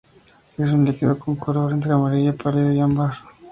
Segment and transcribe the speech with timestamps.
[0.57, 3.13] Es un líquido con un color entre amarillo pálido y ámbar.